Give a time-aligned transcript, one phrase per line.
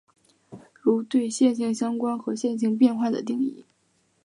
[0.81, 3.63] 如对线性相关和线性变换的定义。